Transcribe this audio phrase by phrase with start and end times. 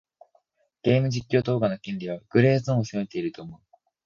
[0.81, 3.61] ゲーム実況動画の権利はグレーゾーンを攻めていると思う。